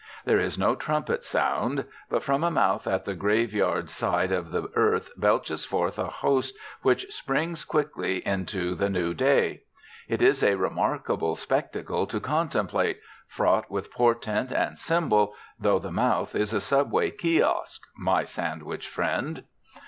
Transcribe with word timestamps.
There 0.25 0.39
is 0.39 0.57
no 0.57 0.73
trumpet 0.75 1.23
sound. 1.23 1.85
But 2.09 2.23
from 2.23 2.43
a 2.43 2.49
mouth 2.49 2.87
at 2.87 3.05
the 3.05 3.13
grave 3.13 3.53
yard's 3.53 3.93
side 3.93 4.31
the 4.31 4.67
earth 4.73 5.11
belches 5.15 5.63
forth 5.63 5.99
a 5.99 6.07
host 6.07 6.57
which 6.81 7.13
springs 7.15 7.63
quick 7.63 7.89
into 7.99 8.73
the 8.73 8.89
new 8.89 9.13
day. 9.13 9.61
It 10.07 10.23
is 10.23 10.41
a 10.43 10.55
remarkable 10.57 11.35
spectacle 11.35 12.07
to 12.07 12.19
contemplate, 12.19 12.99
fraught 13.27 13.69
with 13.69 13.91
portent 13.93 14.51
and 14.51 14.79
symbol, 14.79 15.35
though 15.59 15.77
the 15.77 15.91
mouth 15.91 16.33
is 16.33 16.51
a 16.51 16.61
subway 16.61 17.11
kiosk, 17.11 17.83
my 17.95 18.23
Sandwich 18.23 18.87
friend. 18.87 19.43